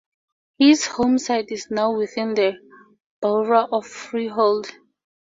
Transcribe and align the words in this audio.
His 0.57 0.87
home 0.87 1.19
site 1.19 1.51
is 1.51 1.67
now 1.69 1.95
within 1.95 2.33
the 2.33 2.53
Borough 3.21 3.67
of 3.71 3.85
Freehold. 3.85 4.65